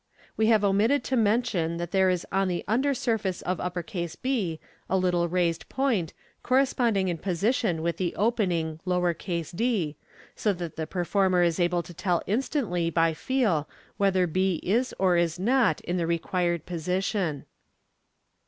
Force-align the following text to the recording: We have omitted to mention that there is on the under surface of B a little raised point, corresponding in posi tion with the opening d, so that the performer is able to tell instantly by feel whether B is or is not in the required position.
We 0.35 0.47
have 0.47 0.63
omitted 0.63 1.03
to 1.03 1.15
mention 1.15 1.77
that 1.77 1.91
there 1.91 2.09
is 2.09 2.25
on 2.31 2.47
the 2.47 2.63
under 2.67 2.91
surface 2.95 3.43
of 3.43 3.59
B 4.23 4.59
a 4.89 4.97
little 4.97 5.27
raised 5.27 5.69
point, 5.69 6.13
corresponding 6.41 7.07
in 7.07 7.19
posi 7.19 7.53
tion 7.53 7.83
with 7.83 7.97
the 7.97 8.15
opening 8.15 8.79
d, 9.53 9.95
so 10.35 10.53
that 10.53 10.75
the 10.75 10.87
performer 10.87 11.43
is 11.43 11.59
able 11.59 11.83
to 11.83 11.93
tell 11.93 12.23
instantly 12.25 12.89
by 12.89 13.13
feel 13.13 13.69
whether 13.97 14.25
B 14.25 14.55
is 14.63 14.91
or 14.97 15.17
is 15.17 15.37
not 15.37 15.81
in 15.81 15.97
the 15.97 16.07
required 16.07 16.65
position. 16.65 17.45